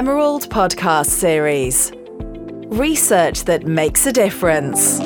[0.00, 1.92] Emerald podcast series
[2.74, 4.98] Research that makes a difference.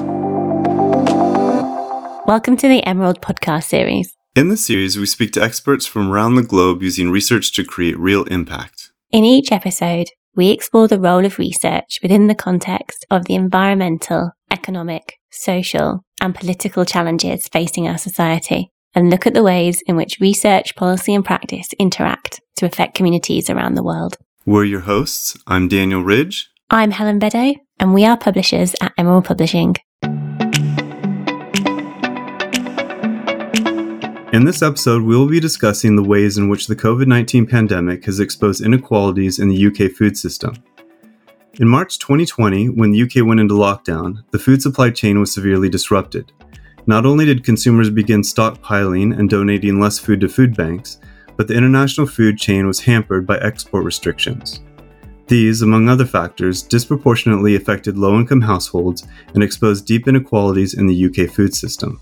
[2.29, 4.15] Welcome to the Emerald podcast series.
[4.37, 7.99] In this series, we speak to experts from around the globe using research to create
[7.99, 8.93] real impact.
[9.11, 14.31] In each episode, we explore the role of research within the context of the environmental,
[14.53, 20.21] economic, social, and political challenges facing our society and look at the ways in which
[20.21, 24.19] research, policy, and practice interact to affect communities around the world.
[24.47, 25.39] We're your hosts.
[25.47, 26.51] I'm Daniel Ridge.
[26.69, 29.75] I'm Helen Beddoe, and we are publishers at Emerald Publishing.
[34.35, 38.05] In this episode, we will be discussing the ways in which the COVID 19 pandemic
[38.05, 40.63] has exposed inequalities in the UK food system.
[41.55, 45.71] In March 2020, when the UK went into lockdown, the food supply chain was severely
[45.71, 46.33] disrupted.
[46.87, 50.99] Not only did consumers begin stockpiling and donating less food to food banks,
[51.37, 54.61] but the international food chain was hampered by export restrictions.
[55.27, 61.07] These, among other factors, disproportionately affected low income households and exposed deep inequalities in the
[61.07, 62.01] UK food system.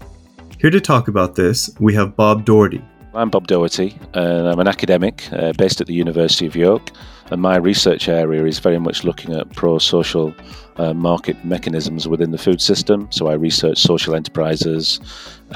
[0.58, 2.82] Here to talk about this, we have Bob Doherty.
[3.14, 6.90] I'm Bob Doherty, and I'm an academic uh, based at the University of York.
[7.30, 10.34] And my research area is very much looking at pro social
[10.76, 13.08] uh, market mechanisms within the food system.
[13.10, 15.00] So I research social enterprises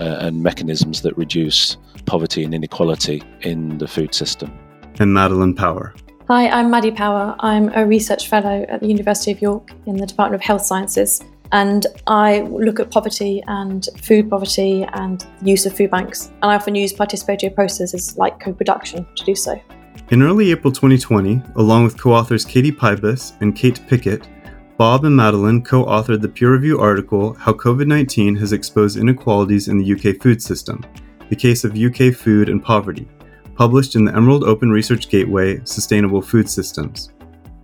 [0.01, 4.57] uh, and mechanisms that reduce poverty and inequality in the food system.
[4.99, 5.95] And Madeline Power.
[6.29, 7.37] Hi, I'm Maddie Power.
[7.41, 11.23] I'm a research fellow at the University of York in the Department of Health Sciences.
[11.53, 16.27] And I look at poverty and food poverty and the use of food banks.
[16.43, 19.61] And I often use participatory processes like co production to do so.
[20.11, 24.27] In early April 2020, along with co authors Katie Pybus and Kate Pickett,
[24.77, 29.69] Bob and Madeline co authored the peer review article How COVID 19 Has Exposed Inequalities
[29.69, 30.85] in the UK Food System
[31.29, 33.09] The Case of UK Food and Poverty,
[33.55, 37.13] published in the Emerald Open Research Gateway Sustainable Food Systems.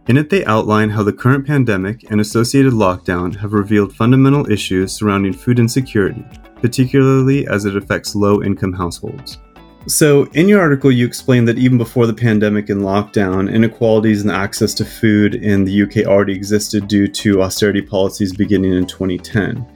[0.08, 4.92] In it, they outline how the current pandemic and associated lockdown have revealed fundamental issues
[4.92, 6.24] surrounding food insecurity,
[6.60, 9.38] particularly as it affects low income households.
[9.86, 14.30] So, in your article, you explain that even before the pandemic and lockdown, inequalities in
[14.30, 19.66] access to food in the UK already existed due to austerity policies beginning in 2010.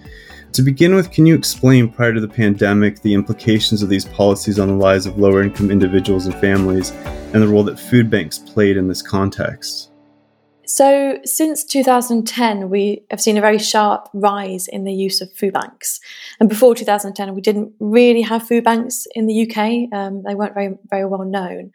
[0.56, 4.58] To begin with, can you explain prior to the pandemic the implications of these policies
[4.58, 6.92] on the lives of lower income individuals and families
[7.34, 9.90] and the role that food banks played in this context?
[10.64, 15.52] So, since 2010, we have seen a very sharp rise in the use of food
[15.52, 16.00] banks.
[16.40, 19.92] And before 2010, we didn't really have food banks in the UK.
[19.92, 21.70] Um, they weren't very, very well known.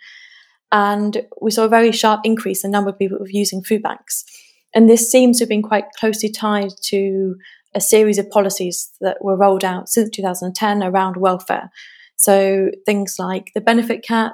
[0.71, 4.25] And we saw a very sharp increase in the number of people using food banks.
[4.73, 7.35] And this seems to have been quite closely tied to
[7.73, 11.69] a series of policies that were rolled out since 2010 around welfare.
[12.15, 14.33] So, things like the benefit cap,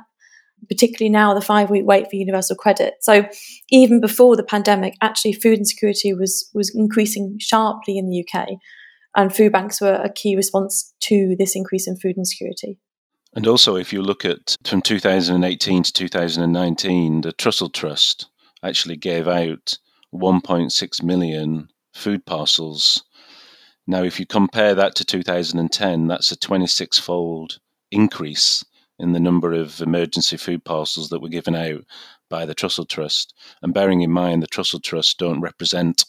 [0.68, 2.96] particularly now the five week wait for universal credit.
[3.02, 3.28] So
[3.70, 8.50] even before the pandemic, actually food insecurity was was increasing sharply in the UK,
[9.16, 12.80] and food banks were a key response to this increase in food insecurity.
[13.34, 18.28] And also, if you look at from 2018 to 2019, the Trussell Trust
[18.64, 19.78] actually gave out
[20.14, 23.04] 1.6 million food parcels.
[23.88, 27.60] Now, if you compare that to 2010, that's a 26 fold
[27.90, 28.64] increase
[29.00, 31.86] in the number of emergency food parcels that were given out
[32.30, 33.34] by the Trussell Trust.
[33.62, 36.04] And bearing in mind the Trussell Trust don't represent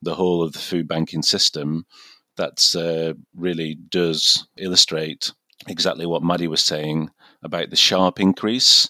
[0.00, 1.84] the whole of the food banking system,
[2.36, 5.32] that uh, really does illustrate
[5.66, 7.10] exactly what Maddie was saying
[7.42, 8.88] about the sharp increase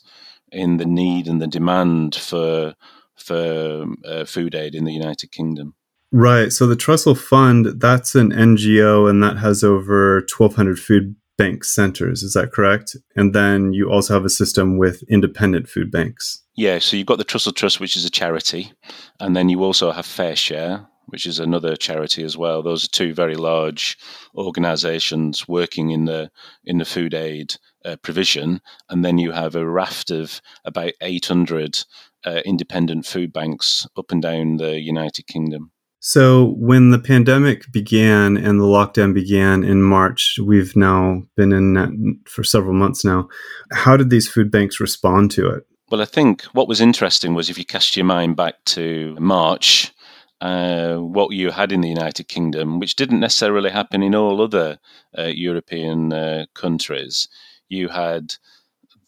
[0.52, 2.74] in the need and the demand for
[3.16, 5.74] for uh, food aid in the United Kingdom.
[6.10, 6.52] Right.
[6.52, 12.22] So the Trussell Fund, that's an NGO and that has over 1,200 food bank centers.
[12.22, 12.96] Is that correct?
[13.14, 16.42] And then you also have a system with independent food banks.
[16.56, 18.72] Yeah, so you've got the Trussell Trust, which is a charity,
[19.20, 22.62] and then you also have FareShare, which is another charity as well.
[22.62, 23.96] Those are two very large
[24.34, 26.32] organisations working in the
[26.64, 27.54] in the food aid
[27.84, 31.84] uh, provision, and then you have a raft of about 800
[32.26, 35.70] uh, independent food banks up and down the United Kingdom.
[36.00, 41.74] So, when the pandemic began and the lockdown began in March, we've now been in
[41.74, 41.90] that
[42.26, 43.28] for several months now.
[43.72, 45.66] How did these food banks respond to it?
[45.90, 49.92] Well, I think what was interesting was if you cast your mind back to March,
[50.40, 54.78] uh, what you had in the United Kingdom, which didn't necessarily happen in all other
[55.18, 57.28] uh, European uh, countries,
[57.68, 58.34] you had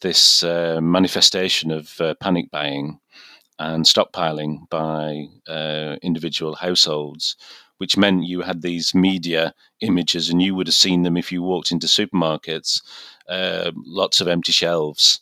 [0.00, 2.98] this uh, manifestation of uh, panic buying
[3.60, 7.36] and stockpiling by uh, individual households,
[7.76, 11.42] which meant you had these media images, and you would have seen them if you
[11.42, 12.82] walked into supermarkets,
[13.28, 15.20] uh, lots of empty shelves.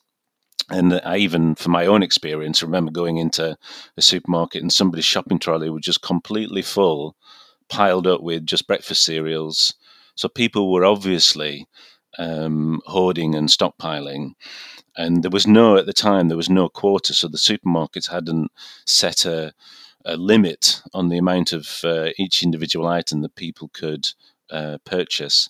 [0.70, 3.56] And I even, from my own experience, remember going into
[3.96, 7.16] a supermarket and somebody's shopping trolley was just completely full,
[7.68, 9.74] piled up with just breakfast cereals.
[10.14, 11.66] So people were obviously
[12.18, 14.32] um, hoarding and stockpiling.
[14.96, 17.14] And there was no, at the time, there was no quota.
[17.14, 18.50] So the supermarkets hadn't
[18.84, 19.54] set a,
[20.04, 24.08] a limit on the amount of uh, each individual item that people could
[24.50, 25.48] uh, purchase.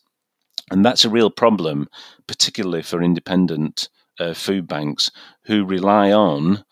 [0.70, 1.88] And that's a real problem,
[2.26, 3.88] particularly for independent
[4.20, 5.10] uh, food banks
[5.44, 6.64] who rely on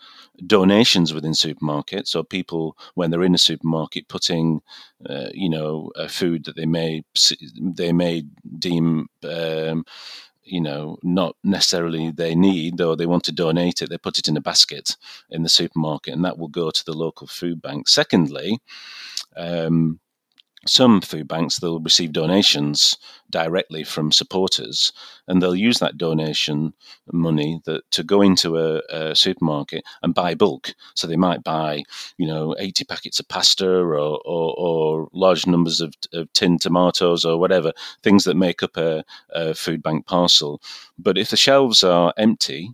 [0.47, 2.15] donations within supermarkets.
[2.17, 4.61] Or people when they're in a supermarket putting
[5.09, 7.05] uh, you know food that they may
[7.61, 8.25] they may
[8.59, 9.85] deem um,
[10.45, 14.29] you know not necessarily they need or they want to donate it they put it
[14.29, 14.97] in a basket
[15.31, 17.89] in the supermarket and that will go to the local food bank.
[17.89, 18.59] Secondly
[19.37, 20.01] um,
[20.67, 22.97] some food banks they'll receive donations
[23.31, 24.93] directly from supporters
[25.27, 26.73] and they'll use that donation
[27.13, 30.75] money that to go into a, a, supermarket and buy bulk.
[30.95, 31.83] So they might buy
[32.19, 37.25] you know 80 packets of pasta or, or, or large numbers of, of tinned tomatoes
[37.25, 37.73] or whatever
[38.03, 40.61] things that make up a, a food bank parcel.
[40.99, 42.71] But if the shelves are empty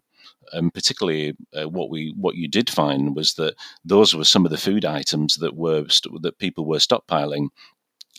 [0.53, 3.55] and particularly uh, what we what you did find was that
[3.85, 5.85] those were some of the food items that were
[6.21, 7.49] that people were stockpiling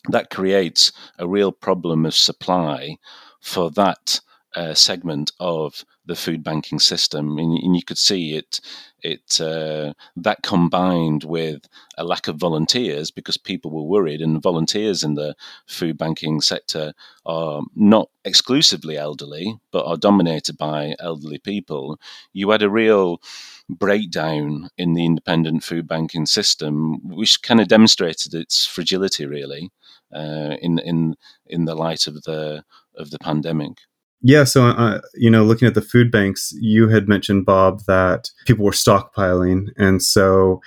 [0.09, 2.97] that creates a real problem of supply
[3.41, 4.19] for that
[4.55, 8.59] uh, segment of the food banking system, and, and you could see it.
[9.01, 11.67] It uh, that combined with
[11.97, 15.35] a lack of volunteers because people were worried, and volunteers in the
[15.65, 16.93] food banking sector
[17.25, 21.99] are not exclusively elderly, but are dominated by elderly people.
[22.33, 23.21] You had a real
[23.69, 29.71] breakdown in the independent food banking system, which kind of demonstrated its fragility, really
[30.13, 31.15] uh, in in
[31.47, 32.63] in the light of the
[32.95, 33.79] of the pandemic.
[34.21, 38.29] Yeah, so uh, you know, looking at the food banks, you had mentioned Bob that
[38.45, 40.61] people were stockpiling, and so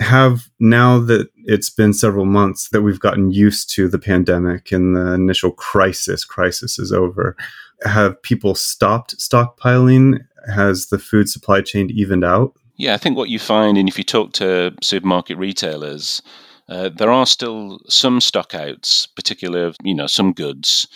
[0.00, 4.94] have now that it's been several months that we've gotten used to the pandemic and
[4.94, 7.36] the initial crisis crisis is over
[7.82, 10.20] have people stopped stockpiling?
[10.52, 12.54] Has the food supply chain evened out?
[12.76, 16.22] Yeah i think what you find and if you talk to supermarket retailers
[16.68, 20.86] uh, there are still some stockouts, particularly you know some goods,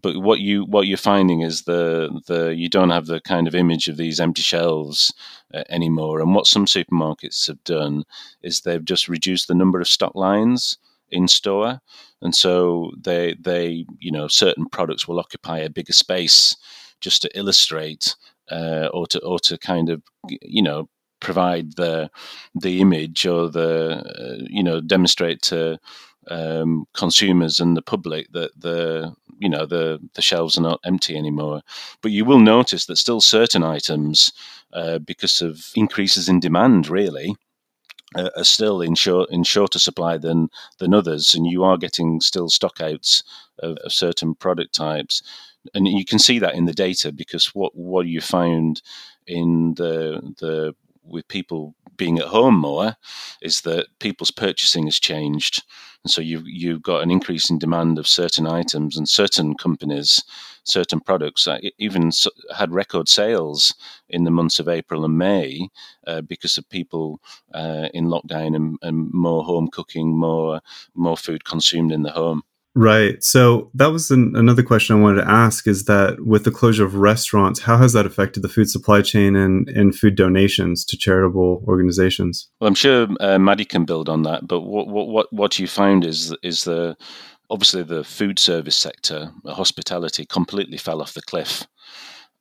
[0.00, 3.54] but what you what you're finding is the the you don't have the kind of
[3.54, 5.12] image of these empty shelves
[5.52, 6.20] uh, anymore.
[6.20, 8.04] And what some supermarkets have done
[8.42, 10.78] is they've just reduced the number of stock lines
[11.10, 11.80] in store,
[12.22, 16.56] and so they they you know certain products will occupy a bigger space
[17.00, 18.14] just to illustrate
[18.50, 20.02] uh, or to or to kind of
[20.42, 20.88] you know
[21.20, 22.10] provide the
[22.54, 25.78] the image or the uh, you know demonstrate to
[26.30, 31.16] um, consumers and the public that the you know the the shelves are not empty
[31.16, 31.62] anymore.
[32.02, 34.32] But you will notice that still certain items,
[34.72, 37.34] uh, because of increases in demand, really.
[38.14, 40.48] Uh, are still in short in shorter supply than
[40.78, 43.22] than others, and you are getting still stockouts
[43.58, 45.22] of, of certain product types,
[45.74, 48.80] and you can see that in the data because what what you found
[49.26, 50.74] in the the
[51.08, 52.96] with people being at home more
[53.42, 55.64] is that people's purchasing has changed.
[56.04, 60.22] And so you've, you've got an increase in demand of certain items and certain companies,
[60.62, 62.12] certain products, uh, even
[62.56, 63.74] had record sales
[64.08, 65.68] in the months of April and May
[66.06, 67.20] uh, because of people
[67.52, 70.60] uh, in lockdown and, and more home cooking, more,
[70.94, 72.42] more food consumed in the home.
[72.78, 73.24] Right.
[73.24, 76.84] So that was an, another question I wanted to ask is that with the closure
[76.84, 80.96] of restaurants, how has that affected the food supply chain and, and food donations to
[80.96, 82.48] charitable organizations?
[82.60, 84.46] Well, I'm sure uh, Maddie can build on that.
[84.46, 86.96] But what, what, what you found is, is the
[87.50, 91.66] obviously the food service sector, hospitality completely fell off the cliff.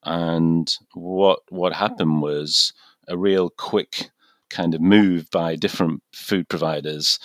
[0.04, 2.74] And what, what happened was
[3.08, 4.12] a real quick
[4.52, 7.18] kind of move by different food providers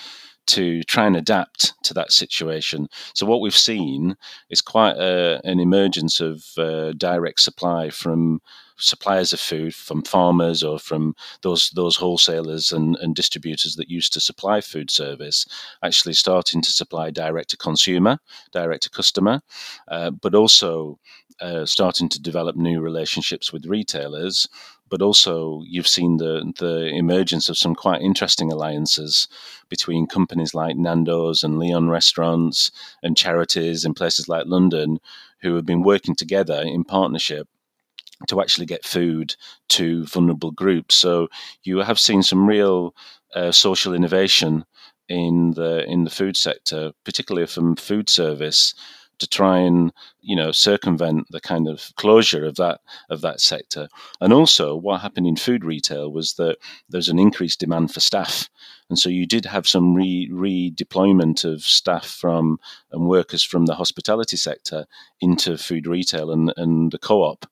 [0.47, 2.89] to try and adapt to that situation.
[3.15, 4.17] So what we've seen
[4.51, 8.41] is quite a, an emergence of uh, direct supply from
[8.77, 14.13] suppliers of food from farmers or from those those wholesalers and, and distributors that used
[14.13, 15.47] to supply food service
[15.85, 18.19] actually starting to supply direct to consumer
[18.51, 19.41] direct to customer
[19.89, 20.99] uh, but also
[21.41, 24.49] uh, starting to develop new relationships with retailers
[24.93, 29.27] but also you've seen the the emergence of some quite interesting alliances
[29.71, 32.71] between companies like Nando's and Leon Restaurants
[33.03, 35.01] and charities in places like London
[35.41, 37.49] who have been working together in partnership
[38.29, 39.35] to actually get food
[39.71, 40.95] to vulnerable groups.
[40.95, 41.29] So
[41.63, 42.95] you have seen some real
[43.35, 44.67] uh, social innovation
[45.09, 48.75] in the in the food sector, particularly from food service
[49.23, 53.89] to try and you know circumvent the kind of closure of that of that sector.
[54.21, 58.51] And also, what happened in food retail was that there's an increased demand for staff,
[58.91, 62.59] and so you did have some re redeployment of staff from
[62.91, 64.87] and workers from the hospitality sector
[65.21, 67.47] into food retail, and and the co-op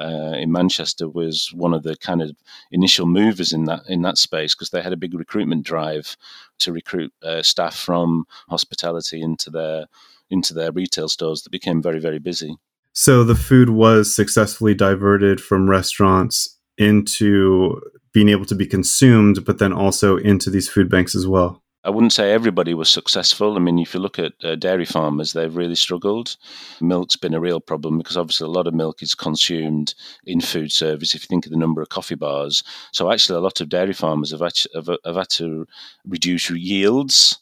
[0.00, 2.36] uh, in Manchester was one of the kind of
[2.70, 6.16] initial movers in that in that space because they had a big recruitment drive
[6.60, 9.86] to recruit uh, staff from hospitality into their
[10.30, 12.56] into their retail stores that became very, very busy.
[12.92, 17.80] So the food was successfully diverted from restaurants into
[18.12, 21.62] being able to be consumed, but then also into these food banks as well.
[21.86, 23.54] I wouldn't say everybody was successful.
[23.54, 26.36] I mean, if you look at uh, dairy farmers, they've really struggled.
[26.80, 30.72] Milk's been a real problem because obviously a lot of milk is consumed in food
[30.72, 31.14] service.
[31.14, 33.92] If you think of the number of coffee bars, so actually a lot of dairy
[33.92, 35.68] farmers have, actually, have, have had to
[36.04, 37.38] reduce yields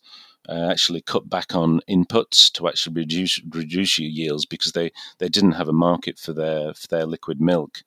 [0.49, 5.29] uh, actually cut back on inputs to actually reduce reduce your yields because they, they
[5.29, 7.83] didn't have a market for their for their liquid milk.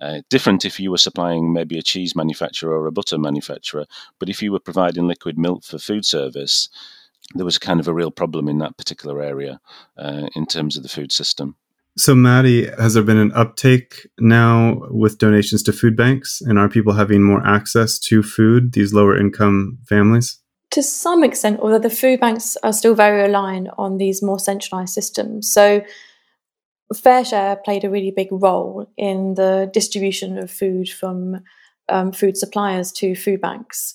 [0.00, 3.86] Uh, different if you were supplying maybe a cheese manufacturer or a butter manufacturer,
[4.18, 6.68] but if you were providing liquid milk for food service,
[7.34, 9.60] there was kind of a real problem in that particular area
[9.96, 11.56] uh, in terms of the food system.
[11.96, 16.40] So, Maddie, has there been an uptake now with donations to food banks?
[16.40, 20.41] And are people having more access to food, these lower income families?
[20.72, 24.94] To some extent, although the food banks are still very reliant on these more centralized
[24.94, 25.52] systems.
[25.52, 25.82] So,
[26.94, 31.42] FareShare played a really big role in the distribution of food from
[31.88, 33.94] um, food suppliers to food banks.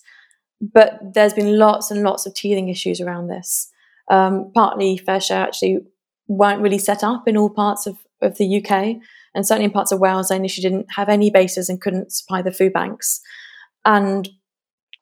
[0.61, 3.71] But there's been lots and lots of teething issues around this.
[4.09, 5.79] Um, partly, share actually
[6.27, 8.97] weren't really set up in all parts of, of the UK,
[9.33, 12.41] and certainly in parts of Wales, they initially didn't have any bases and couldn't supply
[12.41, 13.21] the food banks.
[13.85, 14.29] And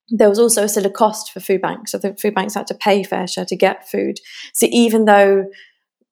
[0.10, 1.92] there was also still a cost for food banks.
[1.92, 4.20] So the food banks had to pay FareShare to get food.
[4.54, 5.46] So even though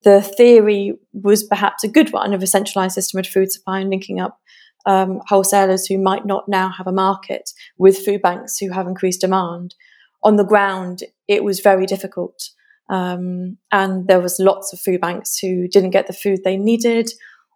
[0.04, 3.90] the theory was perhaps a good one of a centralized system of food supply and
[3.90, 4.40] linking up
[4.86, 9.22] um, wholesalers who might not now have a market with food banks who have increased
[9.22, 9.76] demand,
[10.24, 12.50] on the ground it was very difficult.
[12.90, 17.10] Um, and there was lots of food banks who didn't get the food they needed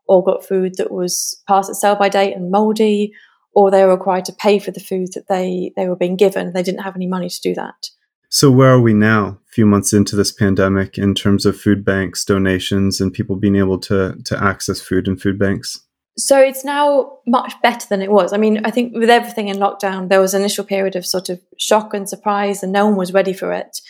[0.07, 3.11] or got food that was past its sell by date and moldy
[3.57, 6.53] or they were required to pay for the food that they, they were being given.
[6.53, 7.89] They didn't have any money to do that.
[8.29, 11.83] So, where are we now, a few months into this pandemic, in terms of food
[11.83, 15.81] banks, donations, and people being able to, to access food in food banks?
[16.19, 18.31] So, it's now much better than it was.
[18.31, 21.29] I mean, I think with everything in lockdown, there was an initial period of sort
[21.29, 23.81] of shock and surprise, and no one was ready for it.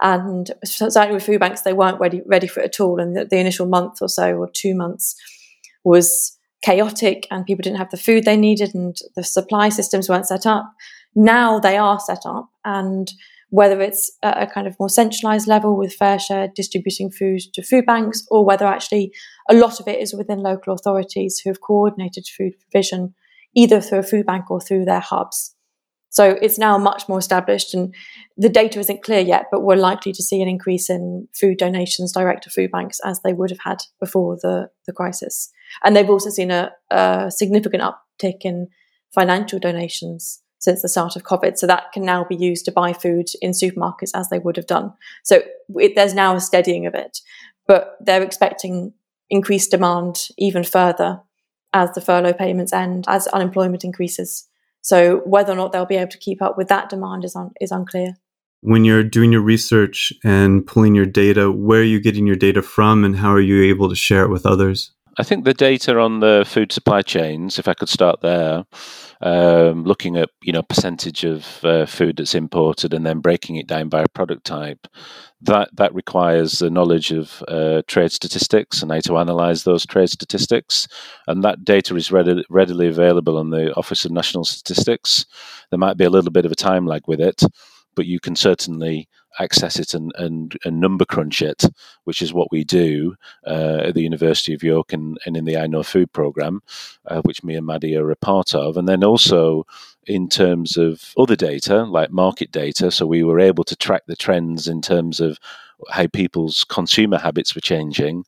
[0.00, 3.00] And certainly with food banks, they weren't ready, ready for it at all.
[3.00, 5.16] And the, the initial month or so, or two months,
[5.82, 10.28] was chaotic and people didn't have the food they needed and the supply systems weren't
[10.28, 10.72] set up.
[11.14, 13.10] Now they are set up, and
[13.48, 17.84] whether it's at a kind of more centralized level with FareShare distributing food to food
[17.84, 19.12] banks, or whether actually
[19.48, 23.14] a lot of it is within local authorities who have coordinated food provision
[23.56, 25.56] either through a food bank or through their hubs.
[26.10, 27.94] So it's now much more established, and
[28.36, 32.12] the data isn't clear yet, but we're likely to see an increase in food donations
[32.12, 35.50] direct to food banks as they would have had before the, the crisis.
[35.82, 38.68] And they've also seen a, a significant uptick in
[39.14, 41.56] financial donations since the start of COVID.
[41.56, 44.66] So that can now be used to buy food in supermarkets as they would have
[44.66, 44.92] done.
[45.24, 45.42] So
[45.76, 47.20] it, there's now a steadying of it,
[47.66, 48.92] but they're expecting
[49.30, 51.20] increased demand even further
[51.72, 54.48] as the furlough payments end, as unemployment increases.
[54.82, 57.52] So whether or not they'll be able to keep up with that demand is un-
[57.60, 58.16] is unclear.
[58.62, 62.60] When you're doing your research and pulling your data, where are you getting your data
[62.60, 64.90] from, and how are you able to share it with others?
[65.18, 68.64] I think the data on the food supply chains, if I could start there,
[69.20, 73.66] um, looking at you know percentage of uh, food that's imported and then breaking it
[73.66, 74.86] down by product type,
[75.42, 80.10] that that requires the knowledge of uh, trade statistics and how to analyse those trade
[80.10, 80.86] statistics,
[81.26, 85.26] and that data is ready, readily available on the Office of National Statistics.
[85.70, 87.42] There might be a little bit of a time lag with it,
[87.94, 91.64] but you can certainly access it and, and, and number crunch it,
[92.04, 93.14] which is what we do
[93.46, 96.62] uh, at the University of York and, and in the IKnowFood program,
[97.06, 98.76] uh, which me and Maddie are a part of.
[98.76, 99.66] And then also
[100.06, 102.90] in terms of other data, like market data.
[102.90, 105.38] So we were able to track the trends in terms of
[105.90, 108.24] how people's consumer habits were changing.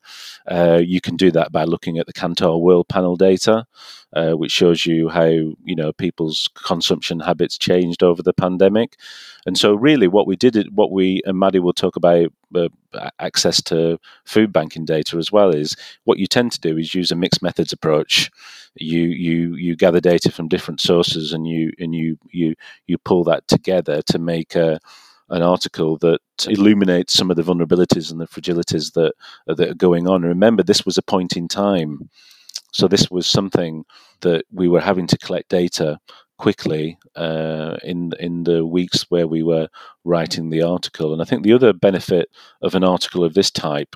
[0.47, 3.65] Uh, you can do that by looking at the Kantar Worldpanel data,
[4.13, 8.97] uh, which shows you how you know people's consumption habits changed over the pandemic.
[9.45, 12.69] And so, really, what we did, what we and Maddie will talk about uh,
[13.19, 17.11] access to food banking data as well is what you tend to do is use
[17.11, 18.31] a mixed methods approach.
[18.75, 22.55] You you you gather data from different sources and you and you you
[22.87, 24.79] you pull that together to make a
[25.33, 29.13] an article that illuminates some of the vulnerabilities and the fragilities that
[29.47, 30.21] that are going on.
[30.21, 32.09] Remember, this was a point in time,
[32.71, 33.83] so this was something
[34.21, 35.99] that we were having to collect data
[36.37, 39.67] quickly uh, in in the weeks where we were
[40.03, 41.13] writing the article.
[41.13, 42.29] And I think the other benefit
[42.61, 43.95] of an article of this type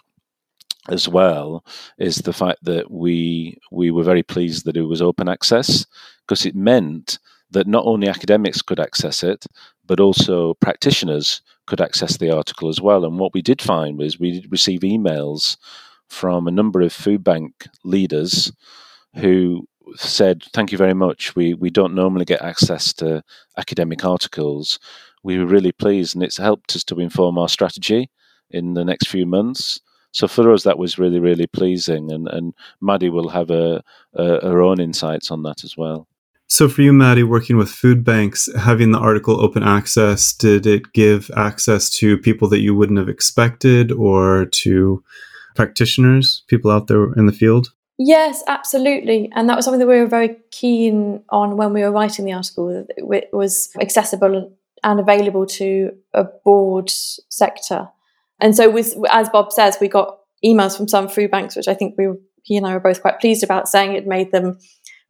[0.90, 1.64] as well
[1.98, 5.86] is the fact that we we were very pleased that it was open access
[6.26, 7.20] because it meant
[7.52, 9.46] that not only academics could access it
[9.88, 14.20] but also practitioners could access the article as well and what we did find was
[14.20, 15.58] we did receive emails
[16.10, 18.52] from a number of food bank leaders
[19.16, 23.24] who said thank you very much we we don't normally get access to
[23.58, 24.80] academic articles
[25.24, 28.10] we were really pleased and it's helped us to inform our strategy
[28.52, 29.82] in the next few months
[30.18, 32.12] so for us, that was really, really pleasing.
[32.12, 36.08] And, and Maddie will have a, a, her own insights on that as well.
[36.50, 40.94] So for you, Maddie, working with food banks, having the article open access, did it
[40.94, 45.04] give access to people that you wouldn't have expected or to
[45.56, 47.74] practitioners, people out there in the field?
[48.00, 49.30] Yes, absolutely.
[49.36, 52.34] And that was something that we were very keen on when we were writing the
[52.34, 52.86] article.
[52.96, 57.90] It was accessible and available to a broad sector.
[58.40, 61.74] And so, with, as Bob says, we got emails from some food banks, which I
[61.74, 62.08] think we,
[62.44, 64.60] he and I were both quite pleased about, saying it made them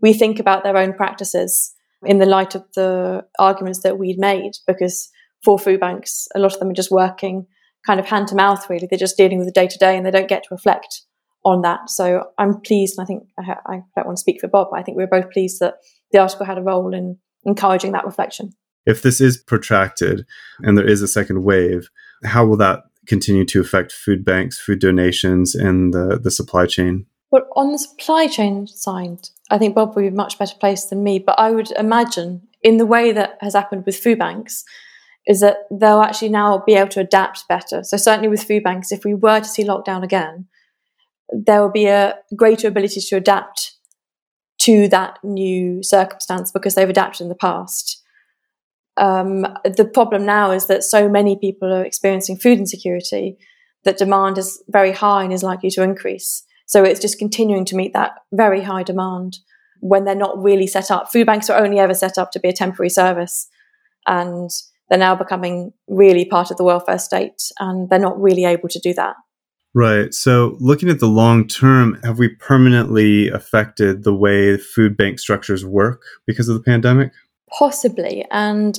[0.04, 1.74] rethink about their own practices
[2.04, 4.52] in the light of the arguments that we'd made.
[4.66, 5.10] Because
[5.44, 7.48] for food banks, a lot of them are just working
[7.86, 8.88] kind of hand to mouth, really.
[8.90, 11.04] They're just dealing with the day to day and they don't get to reflect
[11.46, 11.90] on that.
[11.90, 14.80] So I'm pleased, and I think I, I don't want to speak for Bob, but
[14.80, 15.76] I think we are both pleased that
[16.12, 18.52] the article had a role in encouraging that reflection.
[18.86, 20.26] If this is protracted
[20.60, 21.90] and there is a second wave,
[22.26, 27.06] how will that continue to affect food banks, food donations, and the, the supply chain?
[27.32, 31.04] Well, on the supply chain side, I think Bob would be much better placed than
[31.04, 31.20] me.
[31.20, 34.64] But I would imagine, in the way that has happened with food banks,
[35.26, 37.84] is that they'll actually now be able to adapt better.
[37.84, 40.48] So, certainly with food banks, if we were to see lockdown again,
[41.30, 43.74] there will be a greater ability to adapt
[44.60, 48.02] to that new circumstance because they've adapted in the past.
[48.96, 53.38] Um, the problem now is that so many people are experiencing food insecurity
[53.84, 56.44] that demand is very high and is likely to increase.
[56.68, 59.40] So it's just continuing to meet that very high demand
[59.80, 61.12] when they're not really set up.
[61.12, 63.48] Food banks are only ever set up to be a temporary service,
[64.06, 64.50] and
[64.90, 68.80] they're now becoming really part of the welfare state, and they're not really able to
[68.80, 69.16] do that.
[69.74, 70.14] Right.
[70.14, 75.66] So, looking at the long term, have we permanently affected the way food bank structures
[75.66, 77.12] work because of the pandemic?
[77.58, 78.26] Possibly.
[78.32, 78.78] And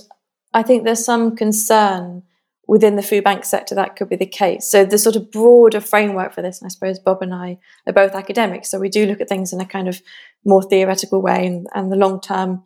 [0.52, 2.22] I think there's some concern
[2.68, 4.70] within the food bank sector that could be the case.
[4.70, 7.94] So the sort of broader framework for this, and I suppose Bob and I are
[7.94, 10.02] both academics, so we do look at things in a kind of
[10.44, 12.62] more theoretical way and, and the long term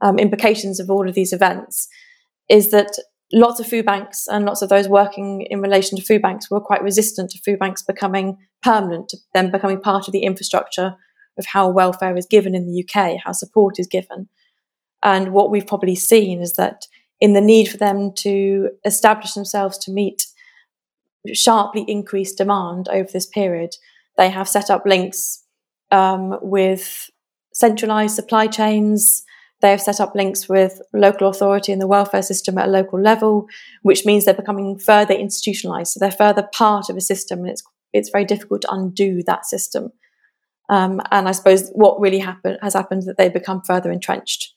[0.00, 1.86] um, implications of all of these events,
[2.48, 2.96] is that
[3.30, 6.60] lots of food banks and lots of those working in relation to food banks were
[6.60, 10.96] quite resistant to food banks becoming permanent, to them becoming part of the infrastructure
[11.38, 14.28] of how welfare is given in the UK, how support is given.
[15.02, 16.86] And what we've probably seen is that
[17.22, 20.26] in the need for them to establish themselves to meet
[21.32, 23.76] sharply increased demand over this period,
[24.18, 25.44] they have set up links
[25.92, 27.08] um, with
[27.54, 29.22] centralized supply chains.
[29.60, 33.00] They have set up links with local authority and the welfare system at a local
[33.00, 33.46] level,
[33.82, 35.92] which means they're becoming further institutionalized.
[35.92, 39.46] So they're further part of a system, and it's it's very difficult to undo that
[39.46, 39.92] system.
[40.68, 44.51] Um, and I suppose what really happened has happened is that they become further entrenched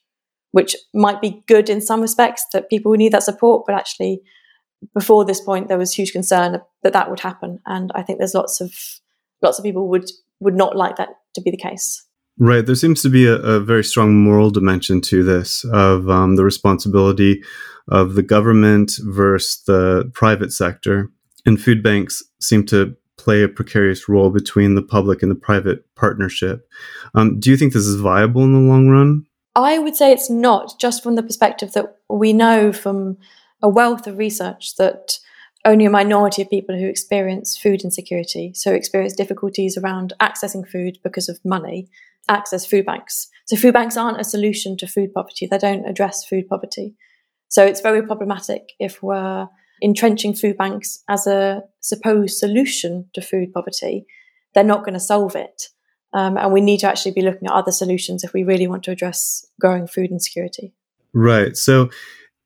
[0.56, 4.22] which might be good in some respects that people who need that support, but actually
[4.94, 8.34] before this point there was huge concern that that would happen, and I think there's
[8.34, 8.72] lots of
[9.42, 12.06] lots of people would would not like that to be the case.
[12.40, 12.66] Right.
[12.66, 16.46] There seems to be a, a very strong moral dimension to this of um, the
[16.46, 17.44] responsibility
[17.90, 21.12] of the government versus the private sector.
[21.46, 25.84] And food banks seem to play a precarious role between the public and the private
[25.96, 26.68] partnership.
[27.14, 29.26] Um, do you think this is viable in the long run?
[29.56, 33.18] I would say it's not, just from the perspective that we know from
[33.62, 35.18] a wealth of research that
[35.64, 41.00] only a minority of people who experience food insecurity, so experience difficulties around accessing food
[41.04, 41.88] because of money,
[42.28, 43.30] access food banks.
[43.46, 45.48] So food banks aren't a solution to food poverty.
[45.48, 46.96] They don't address food poverty.
[47.48, 49.48] So it's very problematic if we're
[49.82, 54.06] entrenching food banks as a supposed solution to food poverty.
[54.54, 55.70] They're not going to solve it.
[56.16, 58.84] Um, and we need to actually be looking at other solutions if we really want
[58.86, 60.74] to address growing food insecurity.
[61.14, 61.58] Right.
[61.58, 61.90] So,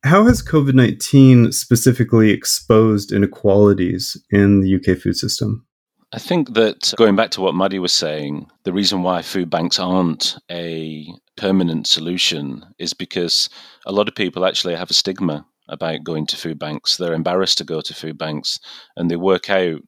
[0.04, 5.68] how has COVID 19 specifically exposed inequalities in the UK food system?
[6.12, 9.78] I think that going back to what Maddie was saying, the reason why food banks
[9.78, 13.50] aren't a permanent solution is because
[13.86, 16.98] a lot of people actually have a stigma about going to food banks.
[16.98, 18.60] They're embarrassed to go to food banks,
[18.98, 19.82] and they work out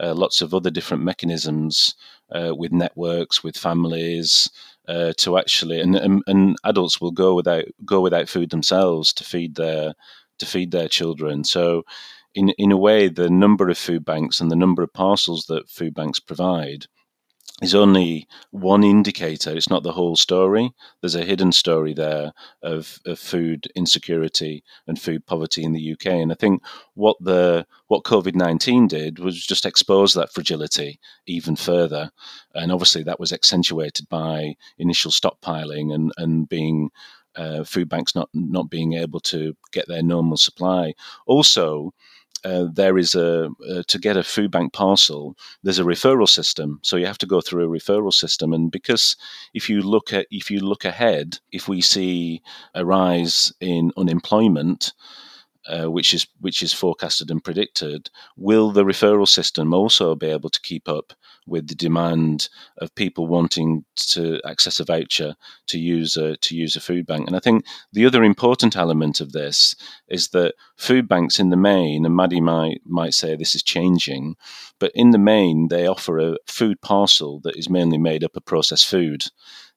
[0.00, 1.94] uh, lots of other different mechanisms
[2.34, 4.48] uh, with networks, with families,
[4.88, 9.24] uh, to actually and, and, and adults will go without go without food themselves to
[9.24, 9.94] feed their
[10.38, 11.44] to feed their children.
[11.44, 11.82] So,
[12.34, 15.68] in in a way, the number of food banks and the number of parcels that
[15.68, 16.86] food banks provide
[17.62, 19.56] is only one indicator.
[19.56, 20.74] It's not the whole story.
[21.00, 26.06] There's a hidden story there of, of food insecurity and food poverty in the UK.
[26.06, 26.62] And I think
[26.94, 32.10] what the what COVID nineteen did was just expose that fragility even further.
[32.54, 36.90] And obviously that was accentuated by initial stockpiling and, and being
[37.36, 40.92] uh, food banks not not being able to get their normal supply.
[41.26, 41.92] Also,
[42.46, 46.78] uh, there is a uh, to get a food bank parcel there's a referral system.
[46.82, 48.52] So you have to go through a referral system.
[48.52, 49.16] And because
[49.52, 52.42] if you look at if you look ahead if we see
[52.74, 54.92] a rise in unemployment
[55.68, 60.50] uh, which is which is forecasted and predicted, will the referral system also be able
[60.50, 61.12] to keep up
[61.46, 62.48] with the demand
[62.78, 65.34] of people wanting to access a voucher
[65.66, 67.26] to use a to use a food bank?
[67.26, 69.74] And I think the other important element of this
[70.08, 74.36] is that food banks in the main, and Maddie might might say this is changing,
[74.78, 78.44] but in the main they offer a food parcel that is mainly made up of
[78.44, 79.24] processed food.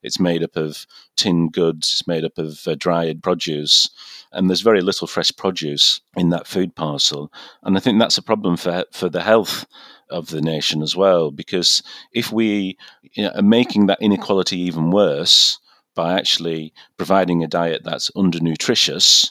[0.02, 0.86] It's made up of
[1.16, 1.92] tinned goods.
[1.92, 3.90] It's made up of uh, dried produce,
[4.32, 7.32] and there's very little fresh produce in that food parcel.
[7.64, 9.66] And I think that's a problem for for the health
[10.10, 11.84] of the nation as well, because
[12.14, 12.78] if we
[13.14, 15.60] you know, are making that inequality even worse
[15.96, 19.30] by actually providing a diet that's undernutritious,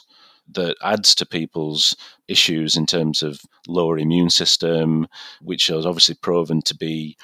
[0.53, 1.95] that adds to people's
[2.27, 5.07] issues in terms of lower immune system,
[5.41, 7.17] which is obviously proven to be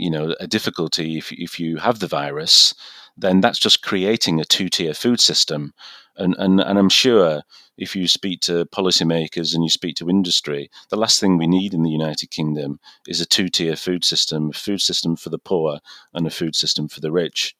[0.00, 2.74] you know a difficulty if if you have the virus,
[3.16, 5.72] then that's just creating a two tier food system.
[6.16, 7.42] And, and and I'm sure
[7.78, 11.72] if you speak to policymakers and you speak to industry, the last thing we need
[11.72, 15.38] in the United Kingdom is a two tier food system, a food system for the
[15.38, 15.78] poor
[16.12, 17.56] and a food system for the rich.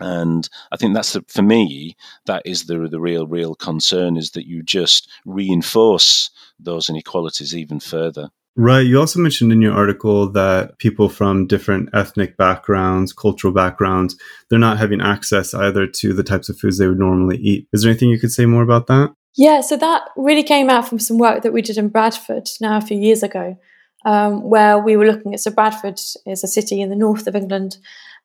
[0.00, 4.30] And I think that's the, for me, that is the the real real concern is
[4.32, 8.30] that you just reinforce those inequalities even further.
[8.56, 8.86] Right.
[8.86, 14.16] You also mentioned in your article that people from different ethnic backgrounds, cultural backgrounds,
[14.48, 17.66] they're not having access either to the types of foods they would normally eat.
[17.72, 19.12] Is there anything you could say more about that?
[19.36, 22.76] Yeah, so that really came out from some work that we did in Bradford now
[22.76, 23.58] a few years ago,
[24.04, 25.40] um, where we were looking at.
[25.40, 27.78] So, Bradford is a city in the north of England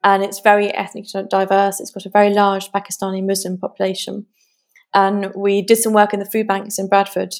[0.03, 1.79] and it's very ethnically diverse.
[1.79, 4.27] It's got a very large Pakistani Muslim population.
[4.93, 7.33] And we did some work in the food banks in Bradford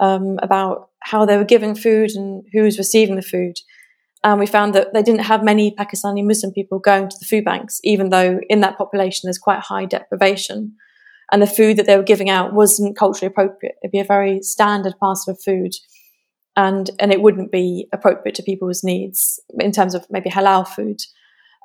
[0.00, 3.54] um, about how they were giving food and who was receiving the food.
[4.24, 7.44] And we found that they didn't have many Pakistani Muslim people going to the food
[7.44, 10.74] banks, even though in that population there's quite high deprivation.
[11.30, 13.76] And the food that they were giving out wasn't culturally appropriate.
[13.82, 15.74] It'd be a very standard parcel of food.
[16.56, 21.00] And, and it wouldn't be appropriate to people's needs in terms of maybe halal food.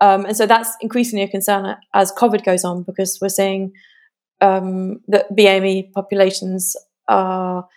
[0.01, 3.71] Um, and so that's increasingly a concern as COVID goes on because we're seeing
[4.41, 6.75] um, that BAME populations
[7.07, 7.67] are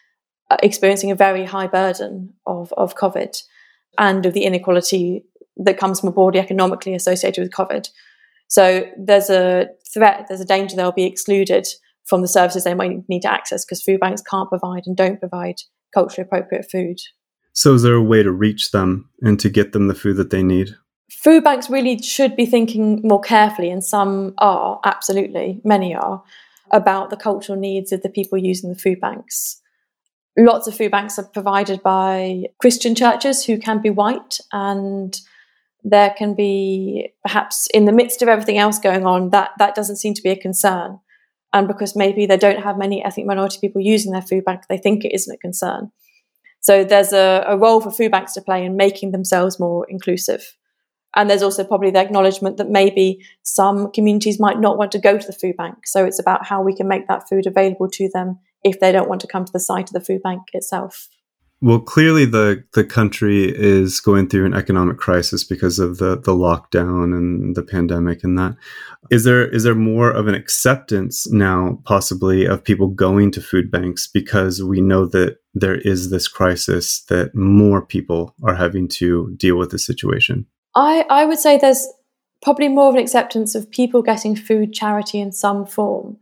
[0.50, 3.42] Uh, experiencing a very high burden of, of COVID
[3.98, 5.24] and of the inequality
[5.56, 7.88] that comes more broadly economically associated with COVID.
[8.48, 11.66] So there's a threat, there's a danger they'll be excluded
[12.04, 15.18] from the services they might need to access because food banks can't provide and don't
[15.18, 15.56] provide
[15.94, 16.98] culturally appropriate food.
[17.54, 20.28] So, is there a way to reach them and to get them the food that
[20.28, 20.76] they need?
[21.10, 26.22] Food banks really should be thinking more carefully, and some are, absolutely, many are,
[26.70, 29.62] about the cultural needs of the people using the food banks
[30.36, 35.18] lots of food banks are provided by Christian churches who can be white and
[35.84, 39.96] there can be perhaps in the midst of everything else going on that that doesn't
[39.96, 40.98] seem to be a concern.
[41.52, 44.78] And because maybe they don't have many ethnic minority people using their food bank they
[44.78, 45.92] think it isn't a concern.
[46.60, 50.56] So there's a, a role for food banks to play in making themselves more inclusive.
[51.14, 55.16] And there's also probably the acknowledgement that maybe some communities might not want to go
[55.16, 55.86] to the food bank.
[55.86, 59.08] So it's about how we can make that food available to them if they don't
[59.08, 61.08] want to come to the site of the food bank itself.
[61.60, 66.32] Well, clearly the the country is going through an economic crisis because of the the
[66.32, 68.56] lockdown and the pandemic and that.
[69.10, 73.70] Is there is there more of an acceptance now possibly of people going to food
[73.70, 79.34] banks because we know that there is this crisis that more people are having to
[79.38, 80.46] deal with the situation?
[80.74, 81.88] I I would say there's
[82.42, 86.18] probably more of an acceptance of people getting food charity in some form.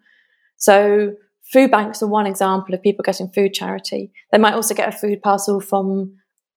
[0.56, 1.16] So
[1.52, 4.10] Food banks are one example of people getting food charity.
[4.30, 6.16] They might also get a food parcel from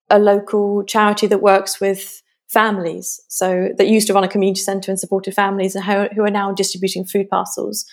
[0.09, 3.19] a local charity that works with families.
[3.27, 6.31] So that used to run a community centre and supported families and who, who are
[6.31, 7.85] now distributing food parcels.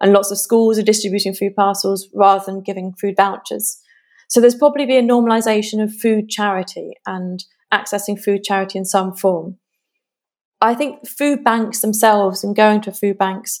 [0.00, 3.80] and lots of schools are distributing food parcels rather than giving food vouchers.
[4.28, 9.14] So there's probably be a normalization of food charity and accessing food charity in some
[9.14, 9.58] form.
[10.60, 13.60] I think food banks themselves and going to food banks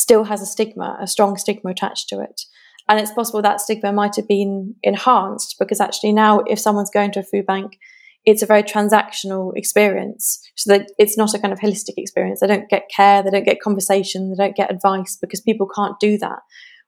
[0.00, 2.42] still has a stigma, a strong stigma attached to it.
[2.88, 7.12] And it's possible that stigma might have been enhanced because actually now, if someone's going
[7.12, 7.78] to a food bank,
[8.24, 10.40] it's a very transactional experience.
[10.56, 12.40] So that it's not a kind of holistic experience.
[12.40, 16.00] They don't get care, they don't get conversation, they don't get advice because people can't
[16.00, 16.38] do that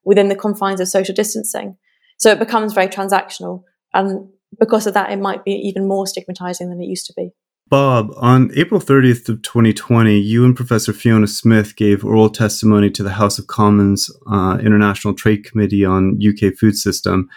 [0.05, 1.77] within the confines of social distancing.
[2.19, 3.63] So it becomes very transactional.
[3.93, 7.31] And because of that, it might be even more stigmatizing than it used to be.
[7.73, 13.03] Bob, on April 30th of 2020, you and Professor Fiona Smith gave oral testimony to
[13.03, 17.31] the House of Commons uh, International Trade Committee on UK food system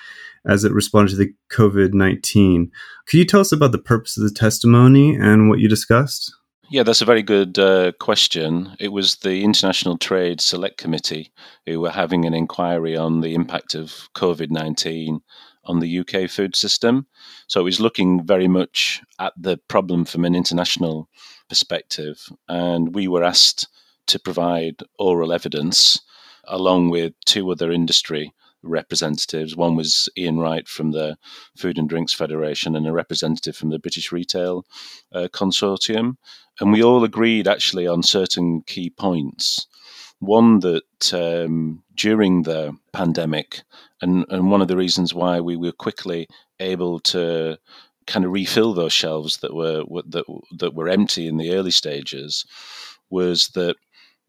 [0.46, 2.70] as it responded to the COVID-19.
[3.08, 6.36] Could you tell us about the purpose of the testimony and what you discussed?
[6.70, 8.76] Yeah, that's a very good uh, question.
[8.78, 11.32] It was the International Trade Select Committee
[11.66, 15.22] who were having an inquiry on the impact of COVID 19
[15.66, 17.08] on the UK food system.
[17.48, 21.10] So it was looking very much at the problem from an international
[21.50, 22.28] perspective.
[22.48, 23.68] And we were asked
[24.08, 26.00] to provide oral evidence
[26.46, 29.56] along with two other industry representatives.
[29.56, 31.18] One was Ian Wright from the
[31.56, 34.66] Food and Drinks Federation and a representative from the British Retail
[35.14, 36.18] uh, Consortium.
[36.60, 39.68] And we all agreed actually on certain key points.
[40.26, 43.62] One that um, during the pandemic,
[44.02, 46.28] and, and one of the reasons why we were quickly
[46.60, 47.58] able to
[48.08, 50.26] kind of refill those shelves that were that
[50.60, 52.46] that were empty in the early stages
[53.10, 53.76] was that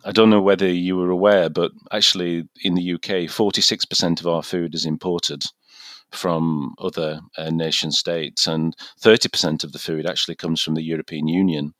[0.05, 4.43] I don't know whether you were aware, but actually in the UK, 46% of our
[4.43, 5.45] food is imported
[6.13, 11.27] from other uh, nation states, and 30% of the food actually comes from the European
[11.27, 11.75] Union.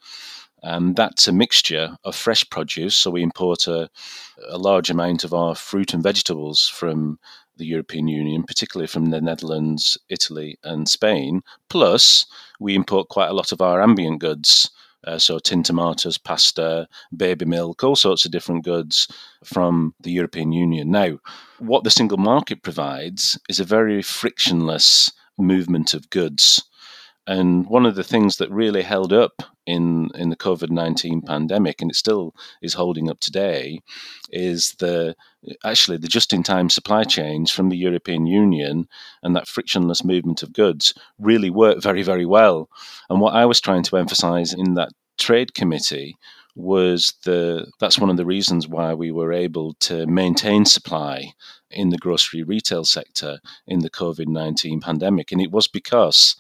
[0.63, 2.97] And that's a mixture of fresh produce.
[2.97, 3.89] So we import a,
[4.49, 7.19] a large amount of our fruit and vegetables from
[7.57, 11.43] the European Union, particularly from the Netherlands, Italy, and Spain.
[11.69, 12.27] Plus,
[12.61, 14.71] we import quite a lot of our ambient goods.
[15.07, 19.07] Uh, so, tin tomatoes, pasta, baby milk, all sorts of different goods
[19.45, 20.91] from the European Union.
[20.91, 21.19] Now,
[21.59, 26.63] what the single market provides is a very frictionless movement of goods.
[27.27, 31.83] And one of the things that really held up in, in the COVID 19 pandemic,
[31.83, 33.81] and it still is holding up today,
[34.31, 35.15] is the
[35.65, 38.89] actually the just in time supply chains from the European Union
[39.23, 42.69] and that frictionless movement of goods really work very, very well.
[43.11, 46.17] And what I was trying to emphasize in that trade committee
[46.57, 51.33] was the that's one of the reasons why we were able to maintain supply
[51.71, 55.33] in the grocery retail sector in the COVID 19 pandemic.
[55.33, 56.37] And it was because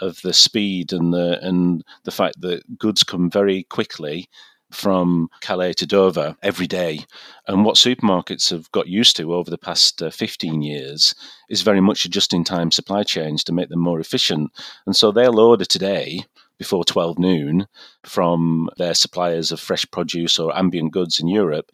[0.00, 4.28] of the speed and the and the fact that goods come very quickly
[4.70, 7.04] from Calais to Dover every day.
[7.48, 11.14] And what supermarkets have got used to over the past uh, 15 years
[11.48, 14.50] is very much a just in time supply chains to make them more efficient.
[14.86, 16.24] And so they'll order today
[16.58, 17.66] before 12 noon
[18.04, 21.70] from their suppliers of fresh produce or ambient goods in Europe,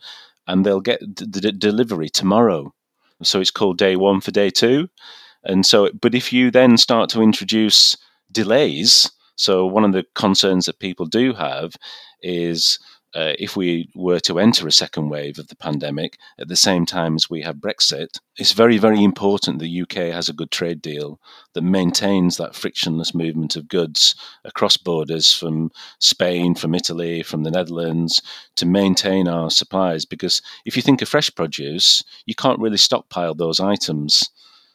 [0.46, 2.72] and they'll get the d- delivery tomorrow.
[3.22, 4.88] So it's called day one for day two.
[5.42, 7.96] And so, but if you then start to introduce
[8.30, 9.10] delays.
[9.36, 11.74] So, one of the concerns that people do have
[12.22, 12.78] is
[13.16, 16.84] uh, if we were to enter a second wave of the pandemic at the same
[16.84, 20.82] time as we have Brexit, it's very, very important the UK has a good trade
[20.82, 21.18] deal
[21.54, 27.50] that maintains that frictionless movement of goods across borders from Spain, from Italy, from the
[27.50, 28.20] Netherlands
[28.56, 30.04] to maintain our supplies.
[30.04, 34.28] Because if you think of fresh produce, you can't really stockpile those items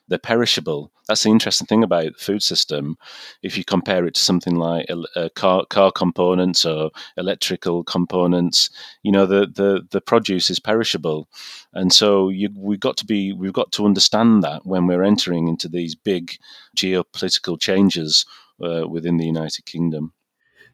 [0.07, 0.91] they're perishable.
[1.07, 2.97] That's the interesting thing about the food system.
[3.43, 8.69] If you compare it to something like uh, car car components or electrical components,
[9.03, 11.27] you know the the, the produce is perishable,
[11.73, 15.47] and so you, we've got to be we've got to understand that when we're entering
[15.47, 16.37] into these big
[16.77, 18.25] geopolitical changes
[18.63, 20.13] uh, within the United Kingdom.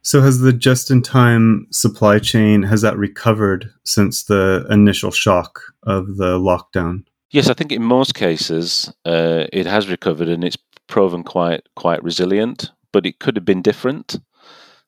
[0.04, 6.38] So has the just-in-time supply chain has that recovered since the initial shock of the
[6.38, 7.04] lockdown?
[7.30, 12.04] Yes, I think in most cases uh, it has recovered and it's proven quite quite
[12.04, 14.18] resilient, but it could have been different.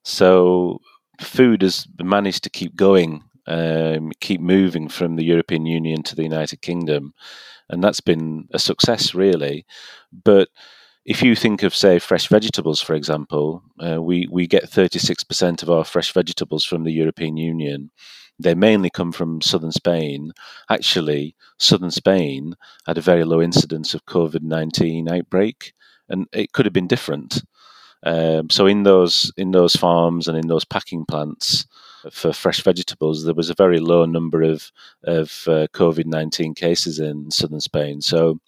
[0.04, 0.80] So
[1.20, 6.22] food has managed to keep going, um, keep moving from the European Union to the
[6.24, 7.14] United Kingdom,
[7.70, 9.66] and that's been a success really.
[10.24, 10.48] But
[11.04, 15.24] if you think of say fresh vegetables, for example, uh, we we get thirty six
[15.24, 17.90] percent of our fresh vegetables from the European Union
[18.40, 20.32] they mainly come from southern Spain.
[20.70, 22.54] Actually, southern Spain
[22.86, 25.74] had a very low incidence of COVID 19 outbreak,
[26.08, 27.42] and it could have been different.
[28.02, 31.66] Um, so in those in those farms and in those packing plants,
[32.10, 34.72] for fresh vegetables, there was a very low number of
[35.04, 38.00] of uh, COVID nineteen cases in southern Spain.
[38.00, 38.40] So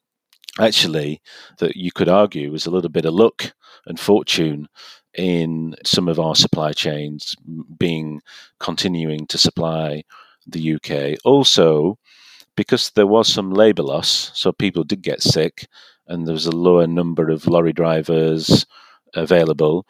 [0.61, 1.21] actually,
[1.59, 3.53] that you could argue was a little bit of luck
[3.87, 4.69] and fortune
[5.15, 7.35] in some of our supply chains
[7.79, 8.21] being
[8.61, 10.03] continuing to supply
[10.47, 11.19] the UK.
[11.25, 11.99] Also,
[12.57, 15.67] because there was some labour loss, so people did get sick,
[16.07, 18.67] and there was a lower number of lorry drivers
[19.15, 19.87] available